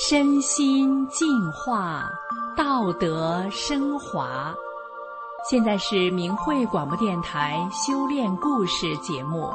[0.00, 2.08] 身心净化，
[2.56, 4.54] 道德升华。
[5.50, 9.50] 现在是明慧广播电台修炼故事节目。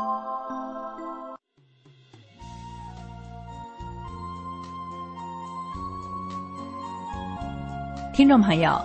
[8.13, 8.78] 听众朋友，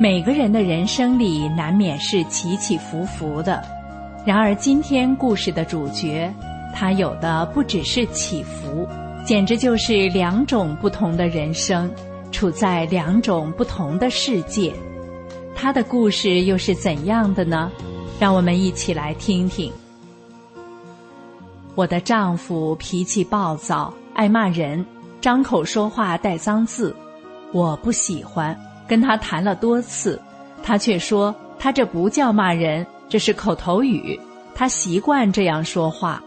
[0.00, 3.60] 每个人的人生里难免是起起伏伏的，
[4.24, 6.32] 然而今天故事的主角，
[6.72, 8.88] 他有的不只是起伏。
[9.30, 11.88] 简直就是两种不同的人生，
[12.32, 14.74] 处在两种不同的世界。
[15.54, 17.70] 他的故事又是怎样的呢？
[18.18, 19.72] 让我们一起来听听。
[21.76, 24.84] 我的丈夫脾气暴躁，爱骂人，
[25.20, 26.92] 张口说话带脏字，
[27.52, 28.58] 我不喜欢。
[28.88, 30.20] 跟他谈了多次，
[30.60, 34.18] 他却说他这不叫骂人，这是口头语，
[34.56, 36.20] 他习惯这样说话。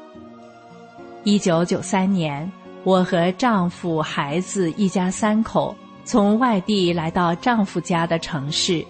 [1.25, 2.49] 一九九三年。
[2.85, 8.85] 我和丈夫、孩子一家三口从外地来到丈夫家的城市，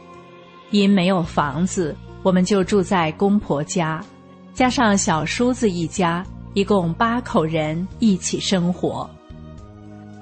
[0.72, 4.04] 因没有房子，我们就住在公婆家，
[4.52, 9.08] 加上小叔子一家，一共八口人一起生活。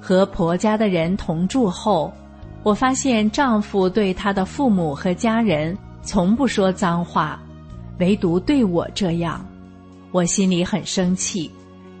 [0.02, 2.12] 和婆家的人同住后，
[2.62, 7.40] 我发现丈夫对他的父母和家人从不说脏话，
[8.00, 9.42] 唯独对我这样，
[10.10, 11.50] 我心里很生气，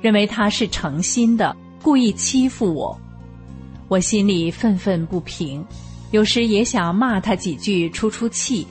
[0.02, 1.56] 认为他是诚心的。
[1.82, 2.96] 故意欺负我，
[3.88, 5.64] 我心里愤愤不平，
[6.12, 8.64] 有时也想骂他几句出出气，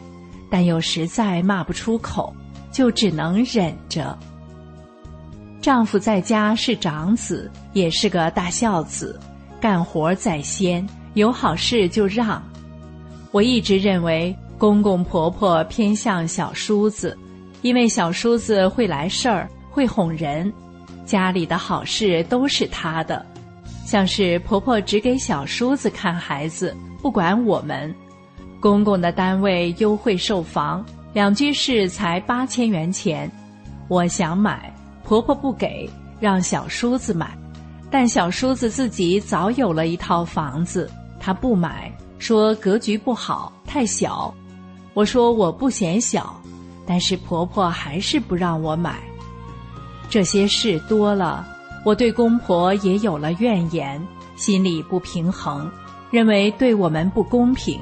[0.50, 2.34] 但又实在骂不出口，
[2.72, 4.18] 就只能忍着。
[5.62, 9.20] 丈夫在家是长子，也是个大孝子，
[9.60, 12.42] 干活在先，有好事就让。
[13.32, 17.18] 我一直认为公公婆婆偏向小叔子，
[17.62, 20.52] 因为小叔子会来事儿，会哄人。
[21.12, 23.26] 家里的好事都是他的，
[23.86, 27.94] 像是婆婆只给小叔子看孩子，不管我们。
[28.62, 33.30] 公公的单位优惠售房，两居室才八千元钱，
[33.90, 37.38] 我想买，婆婆不给，让小叔子买。
[37.90, 44.34] 但小叔子自己早有了一套房子，他不买，说格局不好，太小。
[44.94, 46.42] 我说我不嫌小，
[46.88, 48.98] 但是婆婆还是不让我买。
[50.12, 51.48] 这些事多了，
[51.86, 54.06] 我对公婆也有了怨言，
[54.36, 55.72] 心里不平衡，
[56.10, 57.80] 认为对我们不公平。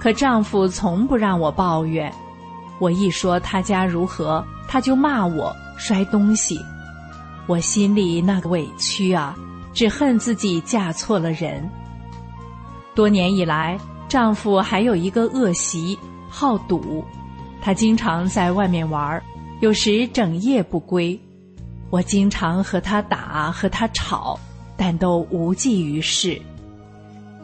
[0.00, 2.10] 可丈夫从不让我抱怨，
[2.78, 6.58] 我一说他家如何，他就骂我摔东西。
[7.46, 9.36] 我心里那个委屈啊，
[9.74, 11.68] 只恨自己嫁错了人。
[12.94, 15.98] 多年以来，丈夫还有一个恶习，
[16.30, 17.04] 好赌，
[17.60, 19.22] 他经常在外面玩，
[19.60, 21.20] 有时整夜不归。
[21.90, 24.38] 我经常和他打，和他吵，
[24.76, 26.40] 但都无济于事。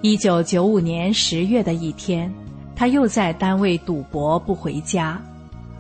[0.00, 2.32] 一九九五年十月的一天，
[2.74, 5.20] 他又在单位赌博不回家。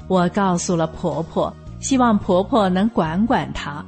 [0.06, 3.84] 我告诉了婆婆，希望婆婆能管管他。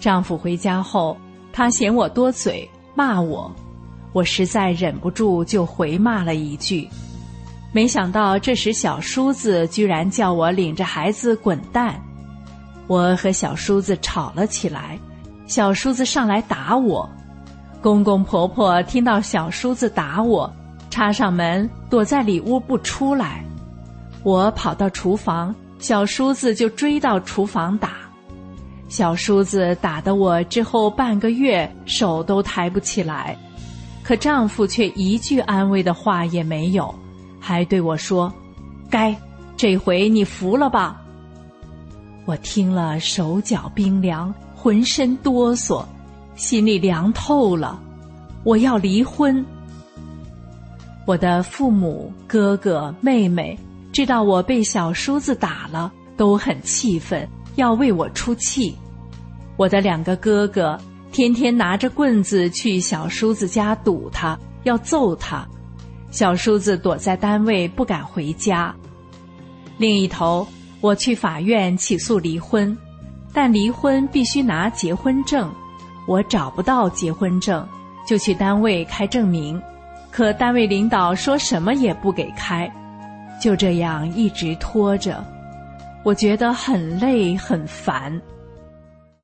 [0.00, 1.16] 丈夫回家后，
[1.52, 3.50] 他嫌我多嘴，骂我。
[4.12, 6.88] 我实在忍不住，就回骂了一句。
[7.70, 12.02] 没想到这时小叔子居然叫我领着孩子滚蛋。
[12.86, 14.98] 我和小叔子吵了起来，
[15.46, 17.08] 小叔子上来打我，
[17.82, 20.52] 公公婆婆听到小叔子打我，
[20.90, 23.44] 插上门躲在里屋不出来。
[24.22, 27.90] 我跑到厨房，小叔子就追到厨房打，
[28.88, 33.36] 小叔子打得我之后半个月手都抬不起来，
[34.02, 36.92] 可丈夫却一句安慰的话也没有，
[37.40, 38.32] 还对我说
[38.90, 39.14] ：“该，
[39.56, 41.02] 这回你服了吧。”
[42.26, 45.84] 我听了，手脚冰凉，浑身哆嗦，
[46.34, 47.80] 心里凉透了。
[48.42, 49.44] 我要离婚。
[51.06, 53.56] 我的父母、哥哥、妹妹
[53.92, 58.76] 知道我被小叔子打了，都很气愤，要为我出气。
[59.56, 60.76] 我的两个哥哥
[61.12, 65.46] 天天拿着棍子去小叔子家堵他，要揍他。
[66.10, 68.74] 小叔子躲在单位，不敢回家。
[69.78, 70.44] 另一头。
[70.86, 72.78] 我去法院起诉离婚，
[73.32, 75.52] 但离婚必须拿结婚证，
[76.06, 77.68] 我找不到结婚证，
[78.06, 79.60] 就去单位开证明，
[80.12, 82.72] 可单位领导说什么也不给开，
[83.42, 85.24] 就这样一直拖着，
[86.04, 88.22] 我觉得很累很烦。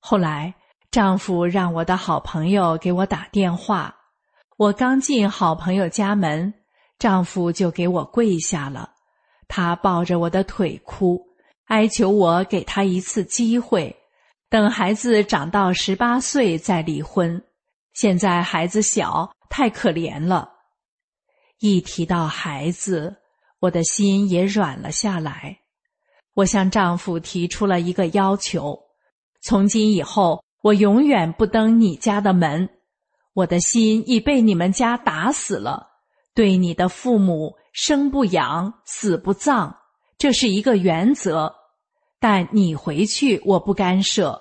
[0.00, 0.52] 后来
[0.90, 3.94] 丈夫让我的好朋友给我打电话，
[4.56, 6.52] 我刚进好朋友家门，
[6.98, 8.90] 丈夫就给我跪下了，
[9.46, 11.24] 他抱着我的腿哭。
[11.72, 13.96] 哀求我给他一次机会，
[14.50, 17.42] 等孩子长到十八岁再离婚。
[17.94, 20.50] 现在孩子小，太可怜了。
[21.60, 23.16] 一提到孩子，
[23.58, 25.60] 我的心也软了下来。
[26.34, 28.78] 我向丈夫提出了一个要求：
[29.40, 32.68] 从今以后，我永远不登你家的门。
[33.32, 35.88] 我的心已被你们家打死了。
[36.34, 39.74] 对你的父母，生不养，死不葬，
[40.18, 41.61] 这是一个原则。
[42.22, 44.40] 但你回去，我不干涉。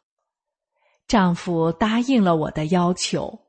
[1.08, 3.48] 丈夫答应了我的要求。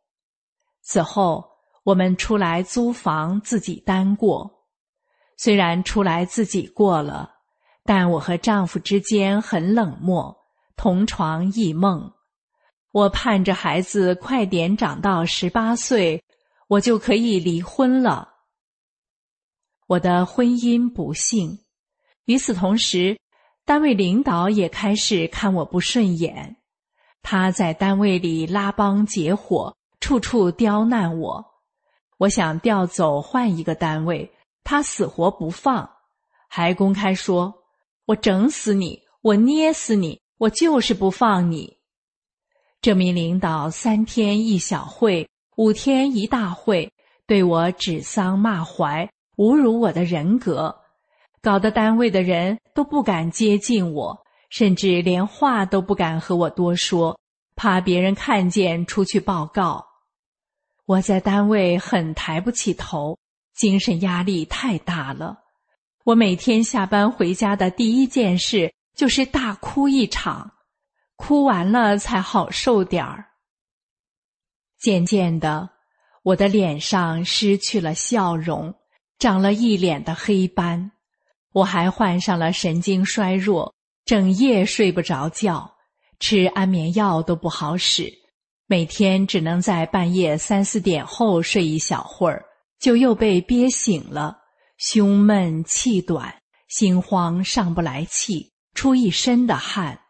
[0.80, 1.46] 此后，
[1.84, 4.64] 我们出来租房，自己单过。
[5.36, 7.30] 虽然出来自己过了，
[7.84, 10.34] 但我和丈夫之间很冷漠，
[10.76, 12.10] 同床异梦。
[12.90, 16.24] 我盼着孩子快点长到十八岁，
[16.68, 18.30] 我就可以离婚了。
[19.88, 21.58] 我的婚姻不幸。
[22.24, 23.18] 与此同时。
[23.64, 26.56] 单位领导也开始看我不顺眼，
[27.22, 31.44] 他在单位里拉帮结伙，处处刁难我。
[32.18, 34.32] 我想调走换一个单位，
[34.64, 35.88] 他死活不放，
[36.48, 37.54] 还公开说
[38.06, 41.78] ：“我整死你，我捏死你，我就是不放你。”
[42.82, 46.92] 这名领导三天一小会，五天一大会，
[47.28, 50.81] 对我指桑骂槐，侮辱我的人格。
[51.42, 54.16] 搞得单位的人都不敢接近我，
[54.48, 57.18] 甚至连话都不敢和我多说，
[57.56, 59.84] 怕别人看见出去报告。
[60.86, 63.18] 我在单位很抬不起头，
[63.54, 65.40] 精神压力太大了。
[66.04, 70.52] 我每天下班回家的第一件事就是大哭一场，
[71.16, 73.24] 哭完了才好受点儿。
[74.78, 75.70] 渐渐的，
[76.22, 78.72] 我的脸上失去了笑容，
[79.18, 80.92] 长了一脸的黑斑。
[81.52, 85.70] 我还患上了神经衰弱，整夜睡不着觉，
[86.18, 88.10] 吃安眠药都不好使，
[88.66, 92.42] 每天只能在半夜三四点后睡一小会儿，
[92.78, 94.38] 就又被憋醒了，
[94.78, 96.34] 胸闷气短，
[96.68, 100.00] 心慌上不来气，出一身的汗，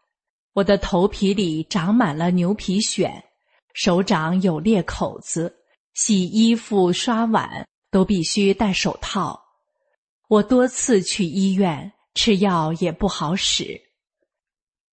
[0.53, 3.11] 我的头皮里长满了牛皮癣，
[3.73, 5.53] 手掌有裂口子，
[5.93, 9.42] 洗衣服、刷碗都必须戴手套。
[10.33, 13.79] 我多次去医院吃药也不好使，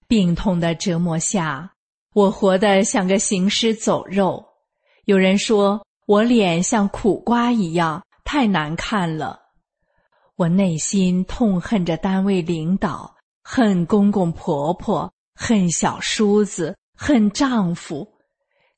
[0.06, 1.72] 病痛的折磨下，
[2.12, 4.44] 我活得像个行尸走肉。
[5.06, 9.40] 有人说我脸像苦瓜一样，太难看了。
[10.36, 18.06] 我内心痛恨着单位领导，恨公公婆婆，恨小叔子，恨丈夫，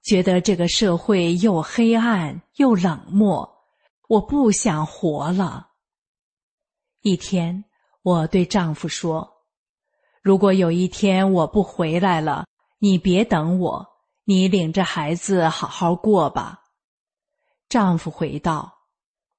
[0.04, 3.52] 觉得这个社会又黑暗又冷漠，
[4.08, 5.70] 我不想活了。
[7.02, 7.64] 一天，
[8.02, 9.28] 我对丈夫说
[10.22, 12.46] ：“如果有一天我不回来了，
[12.78, 13.84] 你别等我，
[14.24, 16.60] 你领着孩子好好过吧。”
[17.68, 18.72] 丈夫回道：“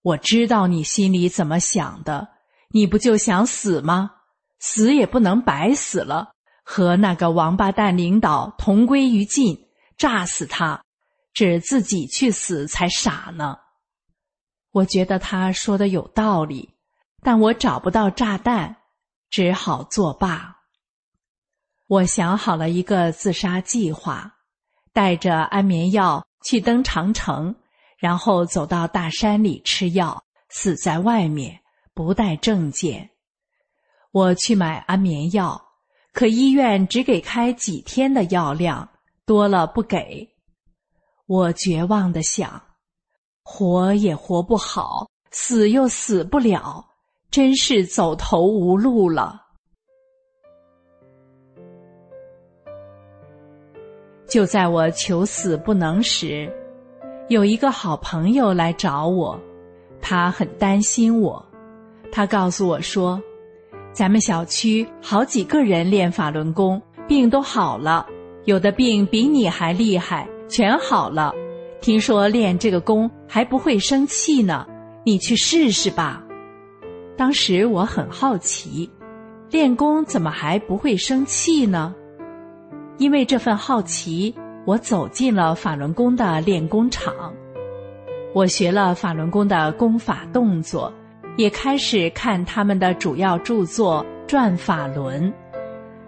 [0.04, 2.28] 我知道你心里怎么想的，
[2.72, 4.12] 你不就想死吗？
[4.60, 6.34] 死也不能白死了，
[6.66, 9.58] 和那个王八蛋领导同归于尽，
[9.98, 10.84] 炸死他，
[11.34, 13.58] 只自己去死才傻呢。”
[14.72, 16.73] 我觉得他说的有道理。
[17.24, 18.76] 但我找不到炸弹，
[19.30, 20.58] 只好作罢。
[21.88, 24.36] 我想好了一个自杀计划，
[24.92, 27.56] 带着安眠药去登长城，
[27.98, 31.62] 然后走到大山里吃药，死在外面，
[31.94, 33.10] 不带证件。
[34.12, 35.60] 我去买安眠药，
[36.12, 38.90] 可医院只给开几天的药量，
[39.26, 40.36] 多了不给。
[41.26, 42.62] 我绝望的想，
[43.44, 46.86] 活也活不好，死又死不了。
[47.34, 49.42] 真是走投无路了。
[54.28, 56.48] 就在我求死不能时，
[57.30, 59.40] 有一个好朋友来找我，
[60.00, 61.44] 他很担心我。
[62.12, 63.20] 他告诉我说
[63.92, 68.06] ：“咱们小区好几个人练法轮功，病都好了，
[68.46, 71.34] 有的病比你还厉害，全好了。
[71.82, 74.68] 听说练这个功还不会生气呢，
[75.04, 76.23] 你去试试吧。”
[77.16, 78.90] 当时我很好奇，
[79.50, 81.94] 练功怎么还不会生气呢？
[82.98, 84.34] 因为这份好奇，
[84.66, 87.14] 我走进了法轮功的练功场。
[88.34, 90.92] 我学了法轮功的功法动作，
[91.38, 95.32] 也开始看他们的主要著作《转法轮》。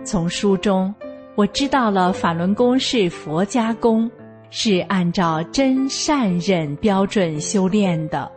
[0.04, 0.94] 从书中，
[1.36, 4.10] 我知道了法轮功是佛家功，
[4.50, 8.32] 是按照真善忍标准修炼的。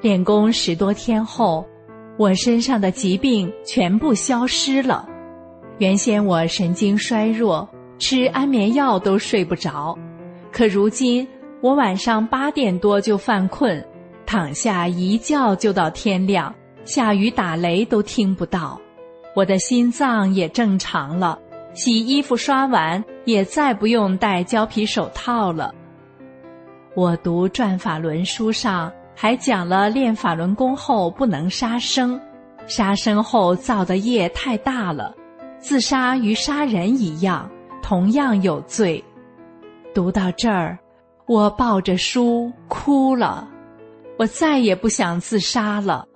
[0.00, 1.66] 练功十多天后，
[2.18, 5.08] 我身上的疾病全部消失了。
[5.78, 9.96] 原先我神经衰弱，吃安眠药都睡不着，
[10.52, 11.26] 可如今
[11.60, 13.84] 我晚上八点多就犯困，
[14.24, 18.80] 躺下一觉就到天亮，下雨打雷都听不到。
[19.34, 21.38] 我的心脏也正常了，
[21.74, 25.74] 洗衣服刷完也再不用戴胶皮手套了。
[26.94, 32.20] 我读转法轮书上还讲了练法轮功后不能杀生，
[32.66, 35.14] 杀生后造的业太大了，
[35.58, 37.50] 自杀与杀人一样，
[37.82, 39.02] 同样有罪。
[39.94, 40.78] 读到这儿，
[41.26, 43.48] 我抱着书哭了，
[44.18, 46.06] 我再也不想自杀了，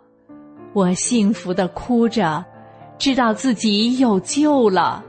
[0.75, 2.45] 我幸福的哭着。
[2.99, 5.03] 知道自己有救了。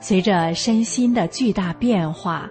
[0.00, 2.48] 随着身心的巨大变化，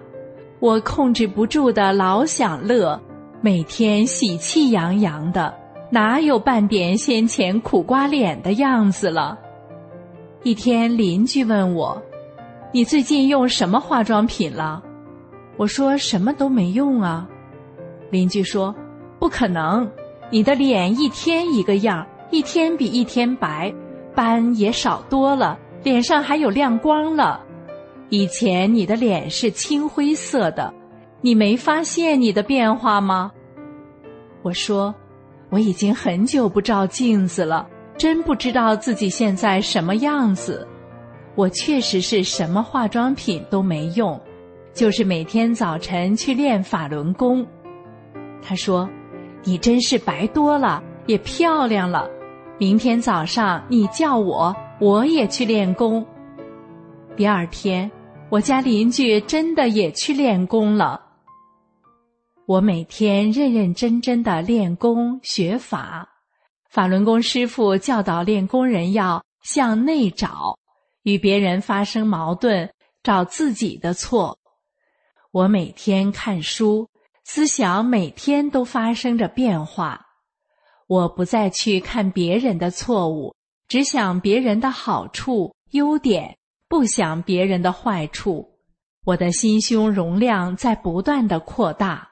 [0.60, 3.02] 我控制不住的老想乐，
[3.42, 5.54] 每天喜气洋洋的，
[5.90, 9.38] 哪有半点先前苦瓜脸的样子了？
[10.42, 12.00] 一天，邻居问我
[12.70, 14.82] ：“你最近用什么化妆品了？”
[15.56, 17.26] 我说：“什么都没用啊。”
[18.12, 18.74] 邻居说
[19.18, 19.90] ：“不可能，
[20.30, 23.74] 你的脸一天一个样。”一天比一天白，
[24.14, 27.40] 斑也少多了，脸上还有亮光了。
[28.08, 30.72] 以前你的脸是青灰色的，
[31.22, 33.30] 你没发现你的变化吗？
[34.42, 34.94] 我说，
[35.50, 40.66] 我已经很久不照镜子了，真不知道自己现在什么样子。
[41.34, 44.18] 我确实是什么化妆品都没用，
[44.72, 47.46] 就是每天早晨去练法轮功。
[48.40, 48.88] 他说
[49.44, 52.08] ：“你真是白多了，也漂亮了。”
[52.56, 56.04] 明天早上你叫我，我也去练功。
[57.14, 57.90] 第二天，
[58.30, 61.00] 我家邻居真的也去练功了。
[62.50, 66.08] 我每天认认真真的练功学法，
[66.68, 70.58] 法轮功师傅教导练功人要向内找，
[71.04, 72.68] 与别人发生矛盾，
[73.04, 74.36] 找自己的错。
[75.30, 76.88] 我每天看书，
[77.22, 80.04] 思想每天都发生着变化。
[80.88, 83.32] 我不再去看别人的错误，
[83.68, 88.58] 只想别人的好处、优点，不想别人的坏处。
[89.04, 92.09] 我的心胸容量在不断的扩大。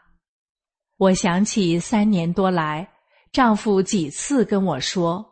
[0.99, 2.88] 我想起三年多来，
[3.31, 5.25] 丈夫几次跟我说：“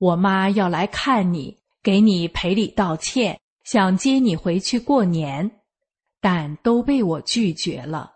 [0.00, 5.60] 我妈要来看你，给你赔礼道歉，想接你回去过年，
[6.22, 8.14] 但都被我拒绝了。”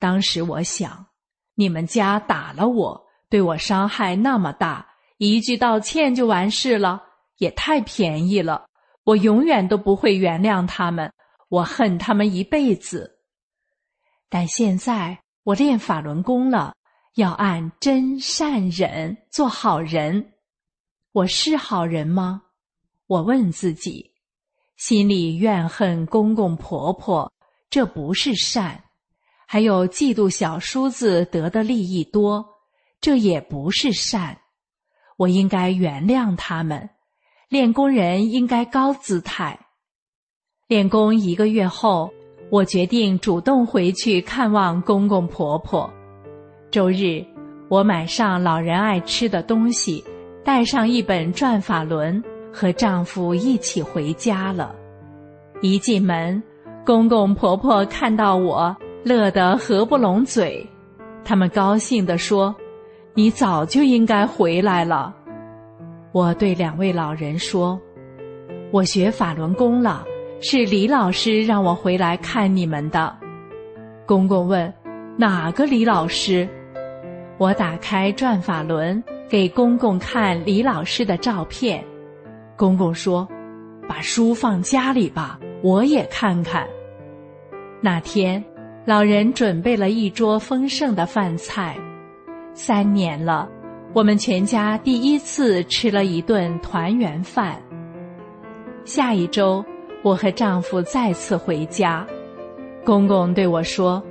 [0.00, 1.06] 当时我想，
[1.54, 3.06] 你们家打了我。
[3.28, 4.86] 对我伤害那么大，
[5.18, 7.00] 一句道歉就完事了，
[7.38, 8.66] 也太便宜了。
[9.04, 11.12] 我永远都不会原谅他们，
[11.48, 13.20] 我恨他们一辈子。
[14.28, 16.72] 但现在我练法轮功了，
[17.16, 20.34] 要按真善忍做好人。
[21.10, 22.42] 我是好人吗？
[23.08, 24.12] 我问自己，
[24.76, 27.32] 心里怨恨公公婆婆，
[27.68, 28.84] 这不是善；
[29.48, 32.46] 还有嫉妒小叔子得的利益多。
[33.00, 34.38] 这也不是善，
[35.16, 36.88] 我应该原谅他们。
[37.48, 39.58] 练功人应该高姿态。
[40.68, 42.14] 练功一个月后，
[42.52, 45.90] 我决定主动回去看望公公婆婆。
[46.70, 47.24] 周日，
[47.70, 50.04] 我买上老人爱吃的东西，
[50.44, 54.76] 带上一本《转法轮》，和丈夫一起回家了。
[55.62, 56.42] 一进门，
[56.84, 60.68] 公公婆婆看到我，乐得合不拢嘴，
[61.24, 62.54] 他们高兴地说。
[63.14, 65.14] 你早就应该回来了，
[66.12, 67.80] 我对两位老人说
[68.72, 70.02] ：“我学法轮功了，
[70.42, 73.16] 是李老师让我回来看你们的。”
[74.04, 74.72] 公公问
[75.16, 76.46] ：“哪个李老师？”
[77.38, 81.82] 我打开转法轮给公公看李老师的照片，
[82.56, 83.26] 公公说
[83.88, 86.66] ：“把书放家里吧，我也看看。”
[87.80, 88.44] 那天，
[88.84, 91.76] 老人准备了一桌丰盛的饭菜。
[92.52, 93.48] 三年了，
[93.92, 97.60] 我们全家第一次吃了一顿团圆饭。
[98.84, 99.64] 下一周，
[100.02, 102.06] 我和丈夫再次回家，
[102.84, 104.02] 公公对我说：“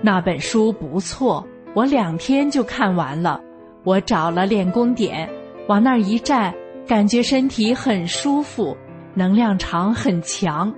[0.00, 3.40] 那本书不错，我两天就看完了。
[3.84, 5.28] 我找了练功点，
[5.68, 6.54] 往那儿一站，
[6.86, 8.76] 感觉身体很舒服，
[9.14, 10.72] 能量场很强，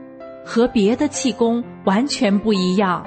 [0.44, 3.04] 和别的气功完全不一样。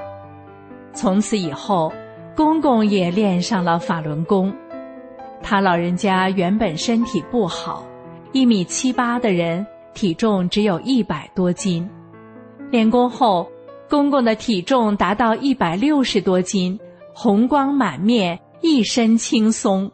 [0.92, 1.92] 从此以后。”
[2.36, 4.54] 公公也练上了法轮功，
[5.42, 7.82] 他老人家原本身体不好，
[8.30, 9.66] 一米七八的人，
[9.98, 11.90] 体重只有一百多斤。
[12.70, 13.50] 练功后，
[13.90, 16.78] 公公的体重达到一百六十多斤，
[17.12, 19.90] 红光满面，一身轻松。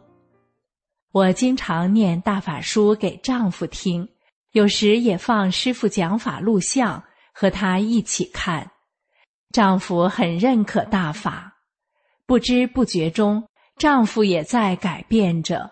[1.11, 4.07] 我经常念大法书给丈夫听，
[4.51, 8.69] 有时也放师傅讲法录像，和他一起看。
[9.51, 11.51] 丈夫很认可大法，
[12.27, 13.43] 不知不觉中，
[13.77, 15.71] 丈夫也在改变着。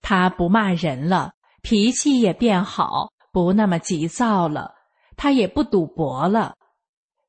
[0.00, 4.72] 他不骂人了，脾气也变好，不那么急躁了。
[5.16, 6.54] 他也不赌博了。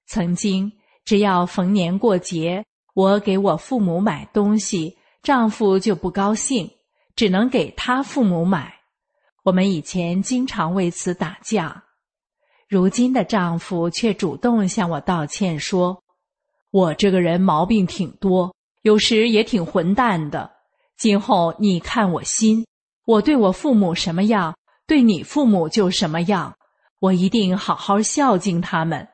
[0.06, 0.72] 曾经，
[1.04, 6.70] 只要逢年过节，我给我父母买东西，丈夫就不高兴，
[7.16, 8.72] 只能给他父母买。
[9.44, 11.84] 我们以前经常为此打架。
[12.70, 16.04] 如今的丈夫却主动向我道歉，说
[16.70, 20.52] ：“我这个人毛病挺多，有时也挺混蛋的。
[20.98, 22.66] 今后你看我心，
[23.06, 24.56] 我对我父母什么样，
[24.88, 26.56] 对你父母就什么样。
[27.00, 29.08] 我一定好好孝敬他们。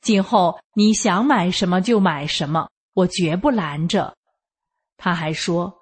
[0.00, 4.14] 今后你想买什么就买什么，我绝不拦着。”
[4.96, 5.74] 他还说：“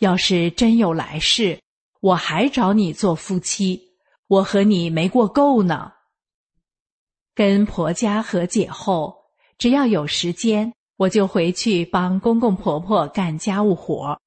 [0.00, 1.60] 要是真有来世，
[2.00, 3.80] 我还找你做夫妻，
[4.26, 5.92] 我和你没过够呢。”
[7.34, 9.14] 跟婆家和解后，
[9.58, 14.20] 只要有时间，我就回去帮公公婆婆干家务活。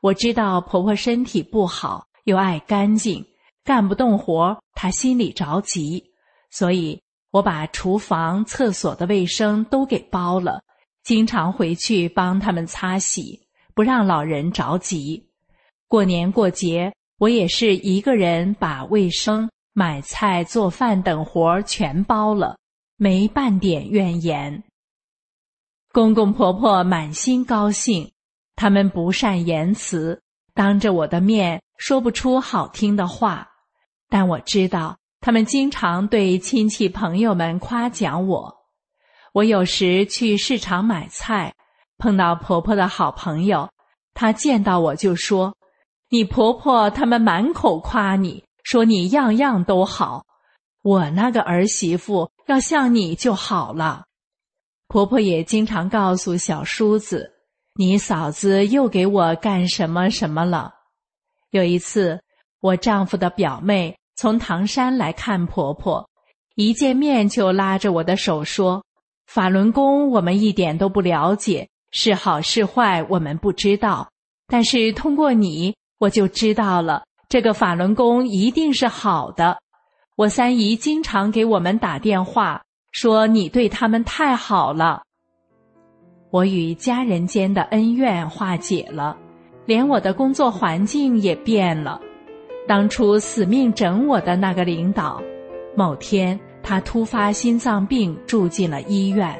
[0.00, 3.24] 我知道婆婆身体不好，又爱干净，
[3.68, 6.02] 干不动活，他心里着急，
[6.50, 6.98] 所以
[7.32, 10.62] 我把厨房、厕所的卫生都给包了，
[11.02, 15.22] 经常回去帮他们擦洗，不让老人着急。
[15.86, 19.46] 过年过节，我也是一个人把卫生。
[19.74, 22.56] 买菜、做饭等活全包了，
[22.96, 24.64] 没半点怨言。
[25.92, 28.10] 公公婆婆满心高兴，
[28.56, 30.22] 他们不善言辞，
[30.54, 33.47] 当着我的面说不出好听的话，
[34.08, 38.56] 但我知道他们经常对亲戚朋友们夸奖我。
[39.32, 41.54] 我有时去市场买菜，
[41.98, 43.68] 碰到婆婆的好朋友，
[44.14, 45.54] 她见到我就说
[46.08, 50.26] ：“你婆婆他们满口夸你。”说你样样都好，
[50.82, 54.04] 我那个儿媳妇要像你就好了。
[54.88, 57.32] 婆婆也经常告诉小叔子
[57.76, 60.74] ：“你嫂子又给我干什么什么了。”
[61.50, 62.20] 有一次，
[62.60, 66.04] 我丈夫的表妹从唐山来看婆婆，
[66.56, 68.82] 一见面就拉着我的手说
[69.30, 74.10] ：“法轮功我们一点都不了解，是好是坏我们不知道，
[74.48, 79.56] 但是通过你，我就知道了。”这个法轮功一定是好的。
[80.16, 85.00] 我三姨经常给我们打电话，说你对他们太好了。
[86.30, 89.16] 我与家人间的恩怨化解了，
[89.64, 92.00] 连我的工作环境也变了。
[92.68, 95.20] 当初死命整我的那个领导，
[95.74, 99.34] 某天他突发心脏病住进了医院，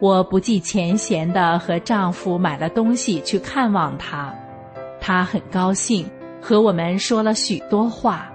[0.00, 4.34] 我不计前嫌的和丈夫买了东西去看望他，
[5.00, 6.04] 他很高兴。
[6.40, 8.28] 和我们说了许多话，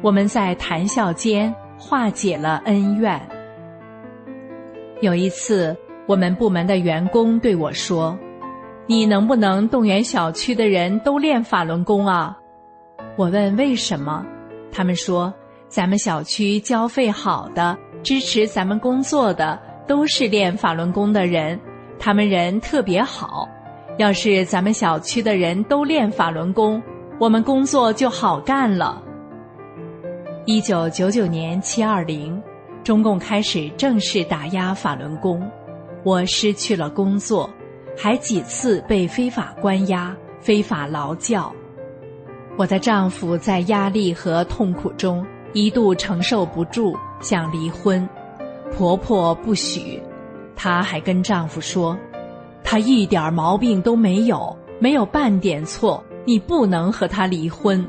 [0.00, 3.20] 我们在谈笑间化解了恩怨。
[5.00, 8.16] 有一次，我们部门的员工对我说
[8.86, 12.38] ：“你能不能动员小区的人都练法轮功啊？”
[13.22, 14.26] 我问为什么，
[14.72, 15.32] 他们说
[15.70, 19.56] ：“咱们小区交费好的、支持咱们工作的
[19.86, 21.56] 都是练法轮功的人，
[22.00, 23.48] 他们人特别好。
[23.96, 26.82] 要是咱们小区的人都练法轮功。”
[27.20, 29.00] 我们工作就好干了。
[30.44, 32.42] 一九九九年七二零，
[32.82, 35.48] 中共开始正式打压法轮功，
[36.02, 37.48] 我失去了工作，
[37.96, 41.54] 还几次被非法关押、非法劳教。
[42.56, 48.08] 我的丈夫在压力和痛苦中一度承受不住，想离婚，
[48.70, 50.02] 婆婆不许，
[50.54, 51.98] 她还跟丈夫说
[52.62, 57.84] ：“她一点毛病都没有，没有半点错。”你不能和她离婚。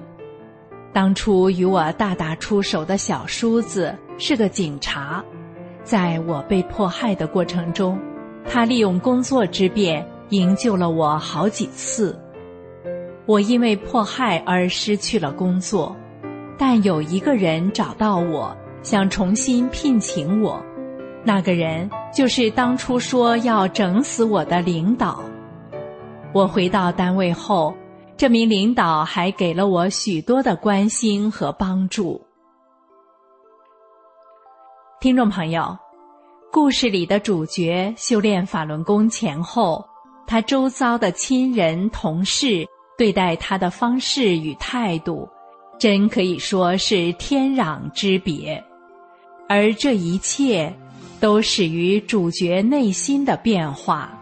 [0.91, 5.23] 当初与我大打出手的小叔子是个警察，
[5.84, 7.95] 在我被迫害的过程中，
[8.49, 12.19] 他利用工作之便营救了我好几次。
[13.26, 15.96] 我因为迫害而失去了工作，
[16.58, 20.64] 但有一个人找到我，想重新聘请我。
[21.24, 25.24] 那个人就是当初说要整死我的领导。
[26.34, 27.74] 我回到单位后。
[28.16, 32.24] 这名领导还给了我许多的关心和帮助。
[35.02, 35.76] 听众朋友，
[36.52, 39.84] 故事里的主角修炼法轮功前后，
[40.28, 42.66] 他周遭的亲人、同事
[42.97, 45.27] 对待他的方式与态度，
[45.77, 48.63] 真可以说是天壤之别。
[49.47, 50.73] 而这一切，
[51.19, 54.17] 都始于主角内心的变化，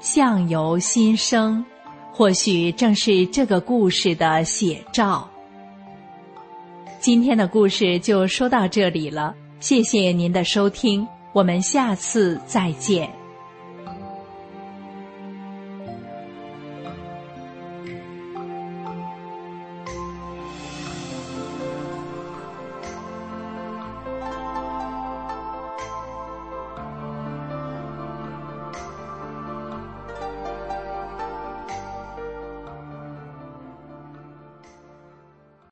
[0.00, 1.64] 相由心生。
[2.12, 5.28] 或许正是这个故事的写照。
[6.98, 11.06] 今天的故事就说到这里了，谢谢您的收听。
[11.32, 11.44] 我。
[11.44, 13.17] 们下次再见。